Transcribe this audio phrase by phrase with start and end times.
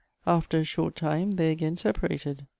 [0.25, 2.47] After a short time they again separated.